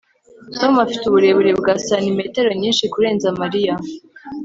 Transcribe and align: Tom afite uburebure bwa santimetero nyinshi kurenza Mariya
Tom 0.59 0.73
afite 0.85 1.03
uburebure 1.07 1.51
bwa 1.61 1.73
santimetero 1.85 2.49
nyinshi 2.61 2.83
kurenza 2.93 3.27
Mariya 3.41 3.73